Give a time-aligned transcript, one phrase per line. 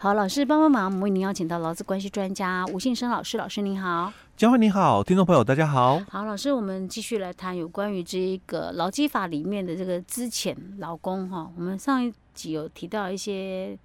[0.00, 4.12] 好，老师帮帮忙，我们为您邀请到劳资关系专家吴信生老师，老师您好。
[4.36, 6.00] 江惠你好，听众朋友大家好。
[6.08, 11.50] 好，老师，我们继续来谈有关于这个劳基法里面的这个资遣劳工哈。
[11.56, 13.76] 我们上一集有提到一些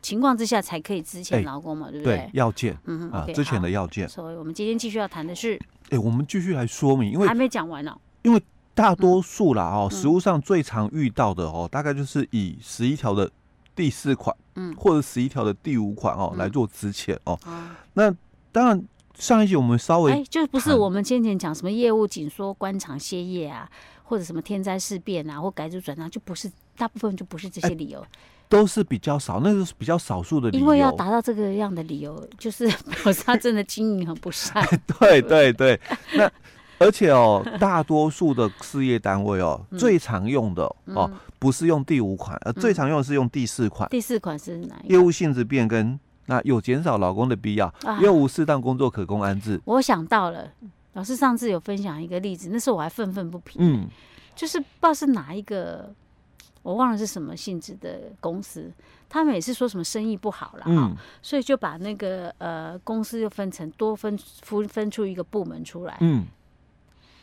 [0.00, 2.16] 情况之下才可以资遣劳工嘛，欸、对不对？
[2.16, 4.08] 对，要件，嗯啊，资遣的要件。
[4.08, 5.56] 所以我们今天继续要谈的是，
[5.90, 8.00] 哎、欸，我们继续来说明，因为还没讲完呢、哦。
[8.22, 8.42] 因为
[8.74, 13.30] 大多数啦哦，实物上最常遇到的哦，大概就是以十一条的
[13.78, 17.38] 第四款，嗯，或者十一条的第五款哦来做资遣哦。
[17.94, 18.12] 那
[18.50, 18.84] 当然。
[19.18, 23.68] 上一集我们稍微哎，就不是我们先前讲什么业务紧缩、官场歇业啊，
[24.04, 28.00] 或者什么天灾事变啊，或改组转让，就不是大部分就不是这些理由，
[28.48, 30.62] 都是比较少，那是比较少数的理由。
[30.62, 32.68] 因为要达到这个样的理由，就是
[33.02, 34.64] 表示他真的经营很不善。
[35.00, 35.80] 对对对，
[36.14, 36.30] 那
[36.78, 43.88] 而且哦，大多数的事业单位哦，嗯、最常用的哦，不是用第五款，呃，最常用的是用第四款。
[43.88, 44.92] 第四款是哪一？
[44.92, 45.98] 业务性质变更。
[46.30, 47.72] 那有减少劳工的必要，
[48.02, 49.56] 又无适当工作可供安置。
[49.56, 50.46] 啊、我想到了，
[50.92, 53.56] 老师上次有分享一个例子，那时候我还愤愤不平。
[53.60, 53.88] 嗯，
[54.36, 55.90] 就是不知道是哪一个，
[56.62, 58.70] 我忘了是什么性质的公司，
[59.08, 66.26] 他们也是说什么生意不好了，嗯，所以就把那个呃公司又分成多分分分出一个部门出来，嗯，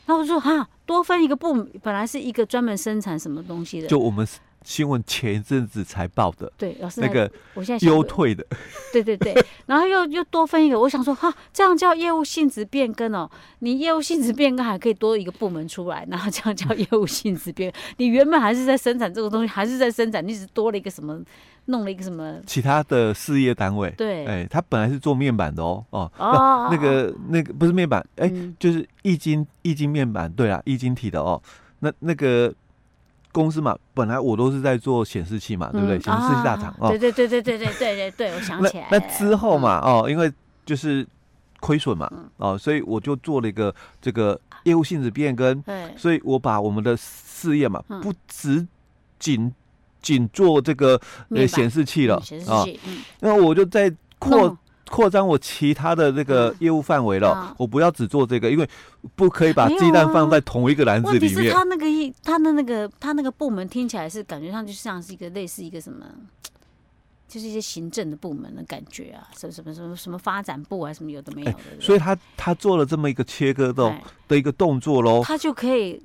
[0.06, 4.28] 然后我说哈，多分一个部，本来是一个专门生产什么东西的，就我们。
[4.68, 8.44] 新闻前一阵子才报的，对，老师那个我现在优退的，
[8.92, 9.32] 对对对，
[9.68, 21.22] 然后又又多分一个，我想说哈，这样叫业务性质变更哦，你业务性质变更还可以多一个部门出来，然后这样叫业务性质变更，你原本还是在生产这个东西，还是在生产，你只多了一个什么，
[21.66, 31.42] 弄了一个什么其他的事业单位，对，哎，他本来是做面板的哦，哦，哦，那个那个不是面板，哎，就是液晶液晶面板，对啊，液晶体的哦，
[31.80, 32.54] 那那个。
[33.32, 36.00] 公司嘛，本来我都是在做显示器嘛，对不对？
[36.00, 36.88] 显示器大厂哦。
[36.88, 38.88] 对对对对对对对对对，我想起来。
[38.90, 40.32] 那之后嘛，哦，因为
[40.66, 41.06] 就是
[41.60, 45.62] 亏损嘛，哦，所以我就做了一个这个业务性质变更。
[45.64, 45.94] 对。
[45.98, 48.66] 所以我把我们的事业嘛，不只
[49.20, 49.54] 仅
[50.06, 50.98] 仅做这个
[51.32, 52.16] 呃显示器了
[52.48, 52.64] 啊。
[53.20, 54.58] 那我就在扩。
[54.88, 58.70] 扩张我其他的这个业务范围了，啊、我不要只做这个，因为
[59.16, 61.36] 不可以把鸡蛋放在同一个篮子里面。
[61.36, 66.06] 问题是他那个一，他的那个，他那个部门听起来是感觉上就像是一个类似一个什么，
[67.28, 71.54] 就是一些行政的部门的感觉啊，什么什么什么什么发展部啊，什么有的没有的。
[71.54, 73.92] 欸、所以他他做了这么一个切割的
[74.28, 76.00] 的一个动作喽，他就可以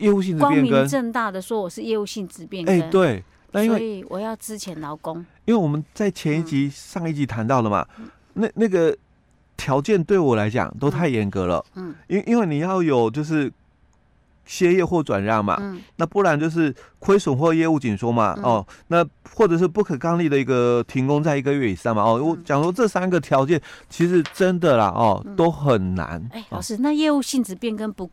[0.00, 2.74] 业务性质光明正大的说我是业务性质变更。
[2.74, 7.86] 哎、欸，对，那因为所以我要之前劳工，因为我们在前一集、嗯、上一集谈到了嘛。
[8.34, 8.96] 那那个
[9.56, 13.52] 条件对我来讲都太严格了，嗯，因因为你要有就是
[14.46, 19.04] 歇业或转让嘛，嗯，那不然就是亏损或业务紧缩嘛，哦，那
[19.34, 26.24] 或者是不可抗力的一个停工在一个月以上嘛，哦，我讲说这三个条件其实真的啦，哦，都很难。
[26.32, 28.08] 哎，老师，那业务性质变更不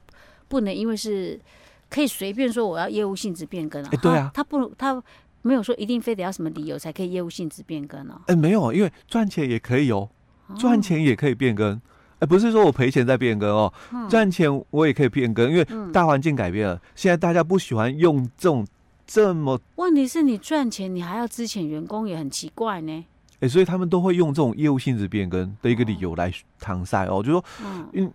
[0.48, 1.40] 不能因为是
[1.88, 3.90] 可以随便说我要业务性质变更啊？
[3.92, 5.04] 哎，对啊，他不他。
[5.48, 8.20] 没有说一定非得要什么理由才可以业务性质变更哦。
[8.26, 10.10] 哎，没有，因为赚钱也可以哦，
[10.58, 11.80] 赚钱也可以变更。
[12.18, 13.72] 哎，不是说我赔钱在变更哦，
[14.10, 18.66] 赚钱我也可以变更，因为大环境改变了，现在大家不喜欢用这种
[19.06, 19.62] 这么。
[19.76, 23.06] 问题是你赚钱，你还要资遣员工，也很奇怪呢。
[23.42, 27.46] 哎，所以他们都会用这种业务性质变更的一个理由来搪塞哦，就说
[27.94, 28.12] 嗯。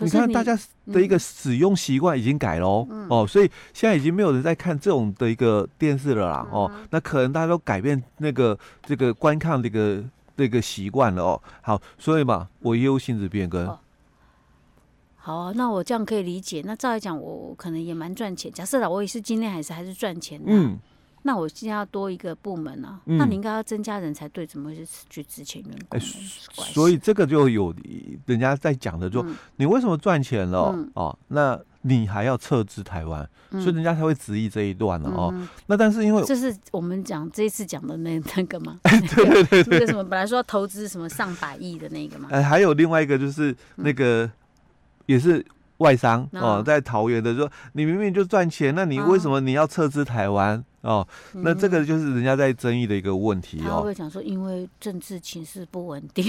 [0.00, 10.02] 你，你看，大家的一个使用习惯已经改了哦，嗯、哦，所以现在已经没有人在看这种的一个电视了啦，哦，嗯、那可能大家都改变那个这个观看这个
[10.36, 11.42] 这个习惯了哦。
[11.62, 13.66] 好，所以嘛，我业务性质变更。
[13.66, 13.78] 哦、
[15.16, 16.62] 好啊，那我这样可以理解。
[16.64, 18.50] 那照来讲，我可能也蛮赚钱。
[18.50, 20.46] 假设啦，我也是今天还是还是赚钱的。
[20.48, 20.78] 嗯。
[21.22, 26.00] 那我现在要多一个部门啊，嗯、那你应该要增加人才对，怎么会去之前员工？
[26.00, 27.74] 所以这个就有
[28.26, 31.18] 人家在讲的就，就、嗯、你为什么赚钱了、嗯、哦？
[31.28, 35.30] 那你还要撤资台湾，嗯、所以人家才会质疑这一段了哦。
[35.34, 38.78] 嗯、那但是因为这是我们讲这一次讲的那那个吗？
[38.82, 42.28] 对对对对，那个什么本来说要投资什么上百亿的那个吗？
[42.30, 44.32] 哎，还有另外一个就是那个、嗯、
[45.06, 45.44] 也是
[45.78, 50.64] 外商哦，在桃园的说，你明明就赚钱，那你为什么你要撤资台湾？
[50.82, 53.68] 哦，那这个就是人家在争议的一个问题哦。
[53.68, 56.24] 他会讲说，因为政治情势不稳定，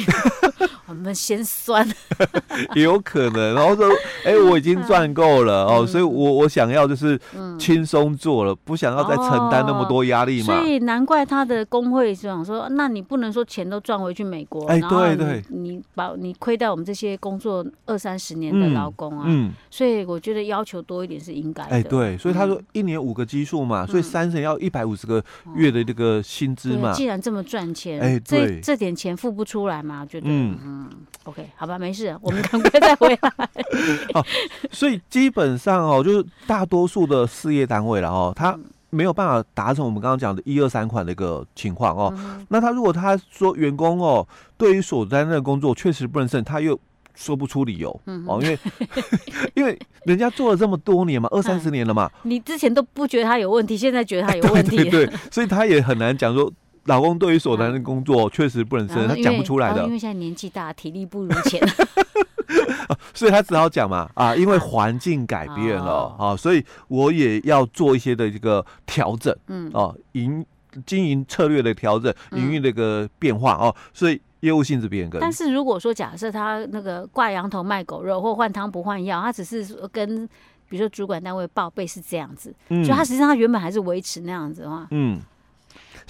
[0.91, 1.87] 我们先算。
[2.75, 3.87] 也有可能，然后说，
[4.25, 7.19] 哎，我已经赚够了哦，所以我我想要就是
[7.57, 10.45] 轻松做了，不想要再承担那么多压力嘛。
[10.57, 21.69] 所以难怪他的工会是想说，那你不能说钱都赚回去美国，哎，对对，你把你亏待我们这些工作二三十年的劳工啊，嗯，所以我觉得要求多一点是应该的。
[21.69, 24.31] 哎，对，所以他说一年五个基数嘛，所以三十。
[24.31, 25.21] 前要一百五十个
[25.55, 26.93] 月的这个薪资嘛。
[26.93, 30.05] 既然这么赚钱，哎，对，这这点钱付不出来嘛？
[30.05, 30.89] 觉得嗯嗯
[31.23, 33.31] ，OK，好吧，没事， 我们赶快再回来。
[34.13, 34.25] 好，
[34.71, 38.57] 所以基本上哦，就是大多数的事业单位了哦，他
[38.89, 42.13] 没有办法达成我们刚刚讲的一二三款的一个情况哦。
[42.49, 46.79] 那他如果他说员工哦，对于所担任的工作确实不能胜，他又。
[47.13, 47.91] 说不出理由
[48.25, 48.57] 哦，因为
[49.53, 56.49] 因为人家做了这么多年嘛，二三十年了嘛，你之前都不觉得他有问题，现在觉得他有问题，对，对，对，所以他也很难讲说，
[56.85, 61.61] 老公对于所谈的工作确实不能胜，他讲不出来的，因为现在年纪大，体力不如前，
[63.13, 70.45] 所以他只好讲嘛，啊，因为环境改变了啊，所以我也要做一些的这个调整，嗯，哦，营
[70.85, 74.21] 经营策略的调整，营运的一个变化哦，所以。
[74.41, 80.27] 业务性质变更，但是如果说假设他那个挂羊头卖狗肉，或换汤不换药，他只是跟
[80.67, 85.19] 比如说主管单位报备是这样子，嗯，就他实际上他原本还是维持那样子的话，嗯，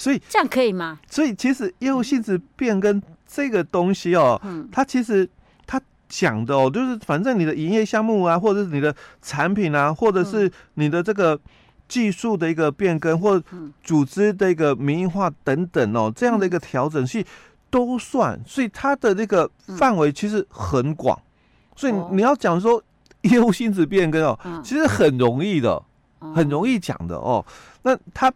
[0.02, 1.00] 所以这样可以吗？
[1.10, 5.30] 所以其实业务性质变更这个东西哦，嗯，它其实
[5.68, 11.40] 它讲的哦，就是反正你的营业项目啊，或者是你的产品啊，或者是你的这个
[11.88, 13.42] 技术的一个变更，或
[13.84, 17.24] 组织的一个民营化等等哦，这样的一个调整是。
[17.72, 22.84] 都算，所以它的那个范围其实很广，嗯、所以你要讲说
[23.24, 25.82] 业务性质变更哦，嗯、其实很容易的，
[26.20, 27.46] 嗯、很容易讲的哦。
[27.84, 28.30] 那它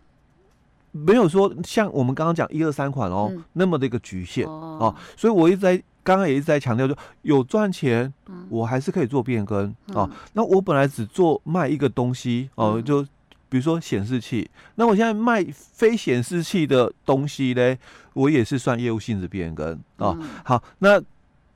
[0.95, 8.13] 没有说像我们刚刚讲一二三款哦、嗯、那么的一个局限哦，哦，所以我一直在刚刚也一直在强调说，有赚钱，
[8.49, 10.09] 我还是可以做变更、嗯、哦。
[10.33, 13.03] 那我本来只做卖一个东西哦，就
[13.49, 17.77] 比如说显示器，那我现在卖非显示器的东西嘞。
[18.13, 20.15] 我也是算业务性质变更啊。
[20.17, 20.97] 嗯、好，那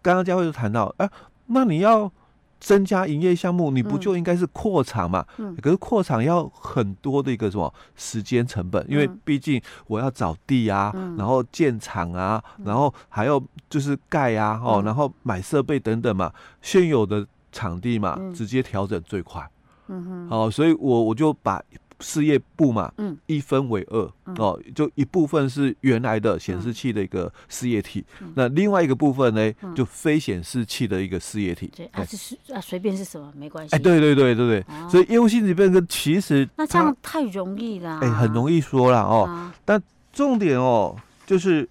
[0.02, 1.12] 刚刚佳慧就谈到，哎、啊，
[1.46, 2.12] 那你要
[2.60, 5.26] 增加营业项目，你不就应该是扩厂嘛？
[5.38, 19.50] 嗯、可是扩厂要很多的一个什么时间成本，嗯、因为毕竟我要找地啊，嗯、然后建厂啊，嗯、然后还要就是盖啊，哦，然后买设备等等嘛，现有的场地嘛，嗯、直接调整最快。
[19.88, 21.62] 嗯哼，好，所以我我就把。
[22.00, 31.72] 事业部嘛，嗯，一分为二、嗯、哦，就一部分是原来的显示器的一个事业体，嗯、那另外一个部分呢，嗯、就非显示器的一个事业体。
[31.76, 33.76] 对啊，是啊，随便是什么没关系。
[33.76, 39.26] 哎，对对对对对，哦、所以业务性质变更其实那这样太容易了，哎，很容易说了哦。
[39.26, 39.82] 啊、但
[40.14, 41.68] 重点哦，就是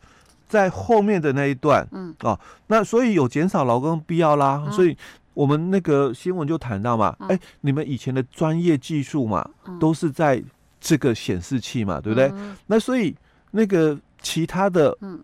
[0.49, 2.15] 在后面的那一段，嗯。
[2.21, 4.97] 哦，那所以有减少劳工必要啦，嗯、所以。
[5.39, 10.43] 我们那个新闻就谈到嘛，哎、嗯欸，你们以前的专业技术嘛，嗯、都是在
[10.81, 12.29] 这个显示器嘛，对不对？
[12.35, 13.15] 嗯、那所以
[13.53, 15.23] 那个其他的，嗯、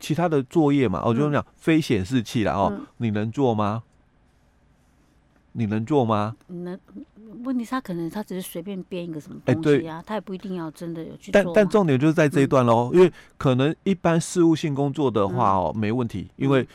[0.00, 3.82] 其他的作业嘛，我就讲非显示器了哦，嗯、你能做吗？
[5.52, 6.34] 你能做吗？
[6.46, 6.78] 能？
[7.44, 11.32] 问题是他可能他只是随便编一个什么东西啊，欸、他也不一定要真的有去做。
[11.32, 16.66] 但但重点就是在这一段喽，嗯、因为可能一般事务性工作的话哦，嗯、没问题，因为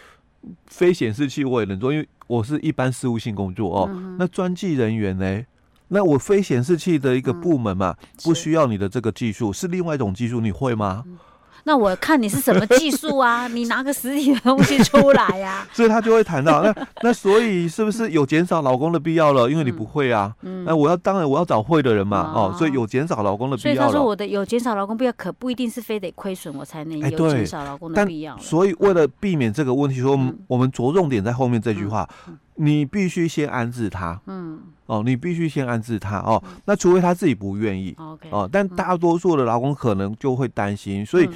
[0.67, 2.07] 非显示器我也能做，因为。
[2.25, 5.45] 我是一般事务性工作哦，嗯、那专技人员呢？
[5.89, 11.03] 那我非显示器的一个部门嘛，嗯、不需要你的这个技术，是，是另外一种技术，你会吗？
[11.05, 11.17] 嗯
[11.65, 13.47] 那我看你是什么技术啊？
[13.53, 15.67] 你拿个实体的东西出来呀、啊？
[15.73, 19.49] 所以他就会谈到那 那所以是不是有减少老公的必要了？
[19.49, 20.33] 因为你不会啊。
[20.41, 20.65] 嗯。
[20.65, 22.31] 那我要当然我要找会的人嘛。
[22.35, 22.53] 哦。
[22.53, 23.75] 哦所以有减少老公的必要了。
[23.75, 28.41] 所以他说我的有减少老公必要，可不一定是非得亏损我才能有减少老公的必要、欸。
[28.41, 34.19] 所以为了避免这个问题，说我们着重点在后面这句话，嗯、你必须先安置他。
[34.27, 34.59] 嗯。
[34.85, 36.43] 哦，你必须先安置他哦。
[36.65, 37.95] 那除非他自己不愿意。
[37.97, 38.29] OK。
[38.31, 41.29] 哦，但大多数的劳工可能就会担心，所以。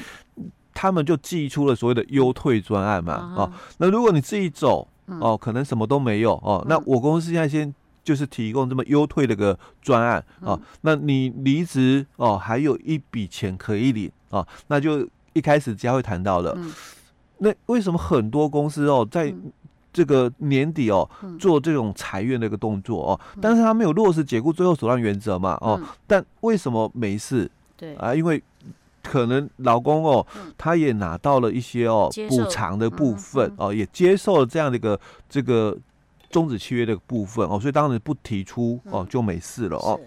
[0.79, 16.55] 他们就寄出了所谓的优退专案嘛，啊、哦，那如果你自己走，哦，可能什么都没有哦，那我公司现在先就是提供这么优退的个专案哦，那你离职哦，还有一笔钱可以领哦，那就一开始佳慧谈到了，
[17.39, 19.33] 那为什么很多公司哦，在
[19.97, 27.49] 这个年底哦做这种裁员的一个动作哦，但是他没有落实解雇最后手段原则嘛，哦，但为什么没事？
[27.75, 27.95] 对。
[27.95, 28.43] 啊，因为。
[29.03, 30.25] 可能老公哦，
[30.57, 34.99] 他也拿到了一些哦补偿的部分哦，也接受了这样的一个
[35.29, 35.77] 这个
[36.29, 39.97] 终止契约的部分哦，所以当然不提出哦就没事了哦。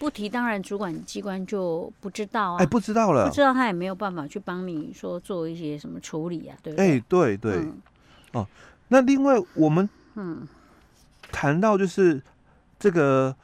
[0.00, 6.96] 不提，当然主管机关就不知道啊，哎，不知道了，不知道他也没有办法去帮你说做一些什么处理啊，对不对？
[6.96, 7.68] 哎，对对，
[8.32, 8.44] 哦，
[8.92, 10.46] 那另外我们嗯
[11.32, 12.22] 谈到就是
[12.78, 13.34] 这个。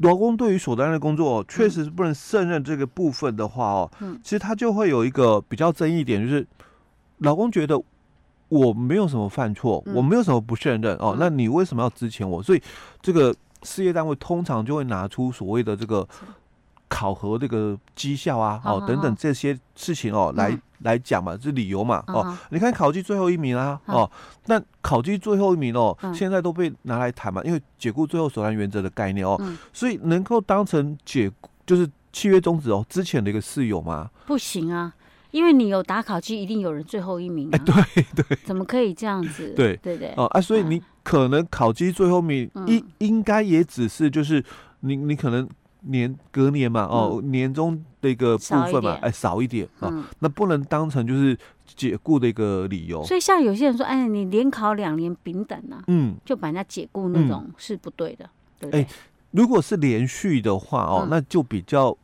[0.00, 6.46] 劳工对于所担任的工作确实是不能胜任这个部分的话哦，嗯，其实他就会有一个比较争议点，就是
[7.20, 7.82] 老公觉得
[8.50, 12.42] 我没有什么犯错，我没有什么不胜任哦，那你为什么要支遣我？
[12.42, 12.62] 所以
[13.00, 16.06] 这个事业单位通常就会拿出所谓的这个
[16.88, 24.08] 考核这个绩效啊，哦等等这些事情哦，来来讲嘛，是理由嘛，哦，你看考绩最后一名啊，哦，
[24.46, 29.36] 那考绩最后一名哦，现在都被拿来谈嘛，因为解雇最后手段原则的概念哦，
[29.72, 31.30] 所以能够当成解
[31.66, 34.08] 就是契约终止哦之前的一个室友吗？
[34.26, 34.94] 不行啊，
[35.32, 39.52] 因为你有打考绩，一定有人最后一名，哎，对对，怎么可以这样子？
[39.54, 39.76] 对。
[39.78, 44.44] 对对，哦啊，所以你可能考绩最后一名应应该也只是就是
[44.80, 45.48] 你你可能。
[45.88, 53.04] 年隔年嘛，哦，嗯、年终的一个部分嘛，哎，少一点啊，嗯、那不能当成就是解雇的一个理由。
[53.04, 58.82] 所以像有些人说，哎，你连考两年丙等啊，嗯，就把人家解雇那种是不对的，嗯、对不对？
[58.82, 58.88] 哎，
[59.30, 61.96] 如果是连续的话哦，嗯、那就比较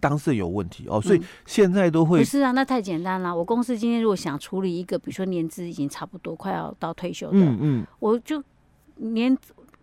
[0.00, 1.00] 当事人有问题哦。
[1.00, 3.34] 所以现在都会、嗯、不是啊，那太简单了。
[3.36, 8.42] 我公司今天如果想处理一个，比如说年资已经差不多快要到退休的，嗯嗯，我就
[8.96, 9.36] 年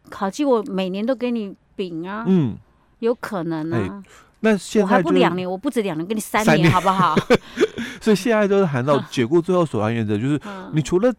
[0.09, 2.57] 考绩我每年都给你丙啊，嗯。
[3.00, 4.03] 有可能啊，
[4.41, 7.15] 那现在我还不两年，我不止两年，给你三年，好不好？
[8.01, 10.39] 所以现在就是谈到解雇最后手段原则，就是
[10.74, 11.13] 你除了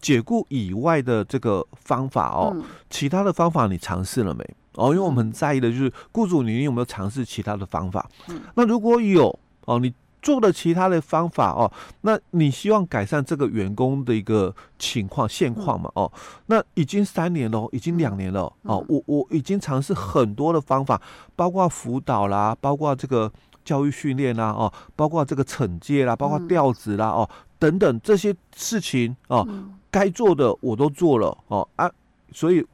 [0.00, 2.56] 解雇以外的这个方法哦，
[2.88, 4.44] 其他的方法你尝试了没？
[4.74, 8.08] 哦，因为我们很在意的就是雇主你有没有尝试其他的方法？
[8.54, 9.92] 那如果有哦，你。
[10.24, 15.90] 做了其他的方法哦，那你希望改善这个员工的一个情况现况嘛？
[15.94, 16.10] 哦，
[16.46, 20.98] 那已经三年了，已经两年了哦，我我已经尝试很多的方法，
[21.36, 23.30] 包括辅导啦，包括这个
[23.66, 27.28] 教育训练啦，哦，包括这个惩戒啦，包括调职啦，哦，
[27.58, 29.46] 等等这些事情哦，
[29.90, 31.90] 该做的我都做了哦啊，
[32.32, 32.64] 所以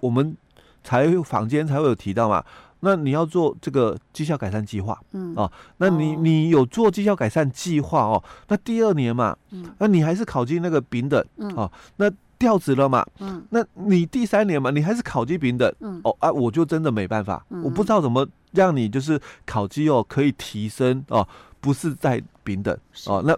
[0.00, 0.36] 我们
[0.84, 2.44] 才会坊间才会有提到嘛。
[2.80, 5.34] 那你要做这个绩效改善计划，嗯。
[5.36, 11.54] 哦，那你你有做绩效改善计划哦，那第二年嘛，嗯，那你还是考进那个丙等，嗯。
[11.54, 16.00] 哦，那调职了嘛，嗯，那你第三年嘛，你还是考进丙等，嗯。
[16.04, 21.26] 哦啊，我就真的没办法，嗯、我不知道怎么让你就是考绩哦可以提升哦，
[21.60, 23.10] 不是在丙等是。
[23.10, 23.36] 哦，那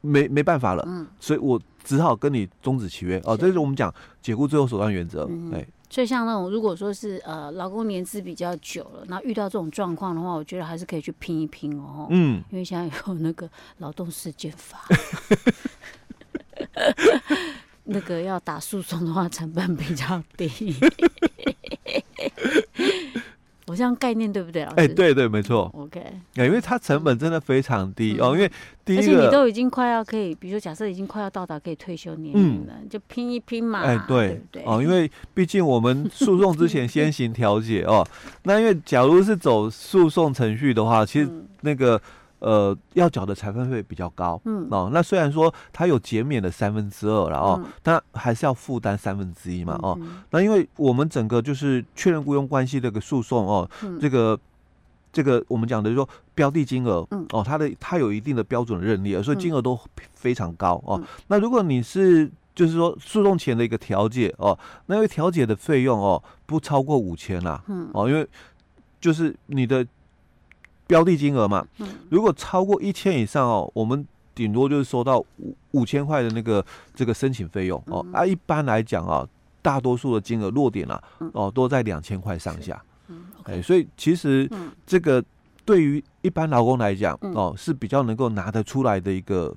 [0.00, 3.20] 没没办法了，嗯，所以我只好跟你终止契约。
[3.24, 5.66] 哦，这是我们讲解雇最后手段原则，嗯、哎。
[5.94, 12.08] 所以像那种如果说是呃，劳工年资比较久了，那遇到这种状况的话，我觉得还是可以去拼一拼哦。
[12.10, 13.48] 嗯，因为现在有那个
[13.78, 14.88] 劳动事件法，
[17.84, 20.74] 那个要打诉讼的话，成本比较低。
[23.66, 24.76] 我这样概念对不对，老师？
[24.76, 25.70] 哎，对对，没错。
[25.74, 26.02] OK，
[26.36, 28.50] 因为它成本真的非常低哦，因为
[28.84, 33.80] 第一个，而且你都已经快要可以，比如说假设已经快要到达可以退休年龄了，就拼一拼嘛。
[33.80, 38.06] 哎，对对哦，因为毕竟我们 诉讼之前先行调解哦，
[38.42, 41.28] 那因为假如是走诉讼程序的话，其实
[41.62, 42.00] 那个。
[42.44, 49.98] 呃，要缴的裁判费比较高，嗯，哦，那虽然说它有减免的三分之二了哦，但还是要负担三分之一嘛，哦，
[50.28, 53.66] 那因为我们整个就是确认雇佣关系这个诉讼哦，
[53.98, 54.38] 这个
[55.10, 59.80] 这个我们讲的就是说标的金额，嗯，哦，它的它有一定的标准认列，所以金额都
[60.12, 61.02] 非常高哦。
[61.28, 68.28] 那如果你是就是说诉讼前的一个调解哦，那因为调解的费用哦不超过五千啦，嗯，哦，因为
[69.00, 69.86] 就是你的。
[70.86, 71.66] 标的金额嘛，
[72.10, 76.64] 如果超过一千以上哦，我们顶多就是收到五五千块的那个
[76.94, 78.04] 这个申请费用哦。
[78.12, 79.26] 啊，一般来讲啊，
[79.62, 82.82] 大多数的金额落点啊，哦，都在两千块上下。
[83.44, 84.48] 哎，所以其实
[84.86, 85.22] 这个
[85.64, 89.54] 对于一般劳工来讲哦，是比较能够拿得出来的一个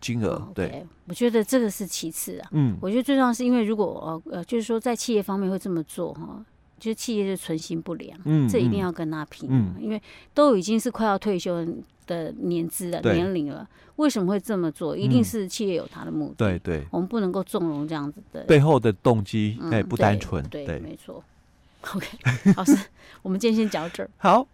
[0.00, 0.48] 金额。
[0.54, 2.48] 对，我觉得这个是其次啊。
[2.52, 6.44] 嗯，我觉得最重要是因为如果呃呃，就是说在企业方面会这么做哈。
[6.78, 10.00] 就是企业是存心不良，嗯，这一定要跟他拼，嗯，因为
[10.34, 11.66] 都已经是快要退休
[12.06, 14.96] 的年资了，年龄了，为什么会这么做？
[14.96, 21.22] 一定是企业有他的目的，对对，我们不能够纵容这样子的背后的动机，哎，不单纯，对，没错。
[21.94, 22.06] OK，
[22.56, 22.76] 老师，
[23.22, 24.10] 我们今天先讲到这儿。
[24.16, 24.46] 好。